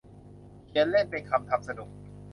[0.65, 1.89] เขียนเล่น เป็นคำ ทำสนุก